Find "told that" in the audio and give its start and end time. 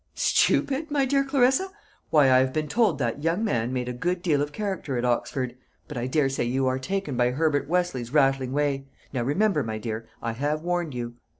2.67-3.21